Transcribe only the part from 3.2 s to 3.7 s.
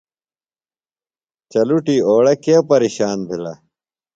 بھِلہ؟